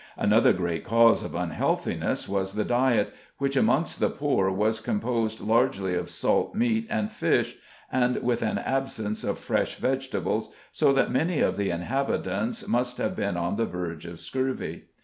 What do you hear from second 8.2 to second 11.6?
with an absence of fresh vegetables, so that many of